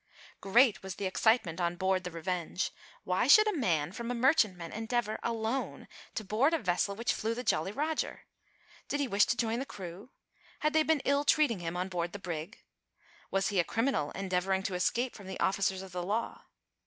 Great 0.39 0.81
was 0.81 0.95
the 0.95 1.05
excitement 1.05 1.61
on 1.61 1.75
board 1.75 2.03
the 2.03 2.09
Revenge. 2.09 2.71
Why 3.03 3.27
should 3.27 3.47
a 3.47 3.55
man 3.55 3.91
from 3.91 4.09
a 4.09 4.15
merchantman 4.15 4.71
endeavour, 4.73 5.19
alone, 5.21 5.87
to 6.15 6.23
board 6.23 6.55
a 6.55 6.57
vessel 6.57 6.95
which 6.95 7.13
flew 7.13 7.35
the 7.35 7.43
Jolly 7.43 7.71
Roger? 7.71 8.23
Did 8.87 8.99
he 8.99 9.07
wish 9.07 9.25
to 9.25 9.37
join 9.37 9.59
the 9.59 9.63
crew? 9.63 10.09
Had 10.61 10.73
they 10.73 10.81
been 10.81 11.01
ill 11.05 11.23
treating 11.23 11.59
him 11.59 11.77
on 11.77 11.87
board 11.87 12.13
the 12.13 12.17
brig? 12.17 12.63
Was 13.29 13.49
he 13.49 13.59
a 13.59 13.63
criminal 13.63 14.09
endeavouring 14.15 14.63
to 14.63 14.73
escape 14.73 15.13
from 15.13 15.27
the 15.27 15.39
officers 15.39 15.83
of 15.83 15.91
the 15.91 16.01
law? 16.03 16.45